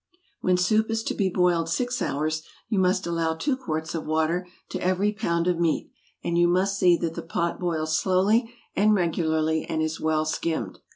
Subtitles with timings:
[0.39, 4.47] When soup is to be boiled six hours you must allow two quarts of water
[4.69, 5.91] to every pound of meat,
[6.23, 10.79] and you must see that the pot boils slowly and regularly, and is well skimmed.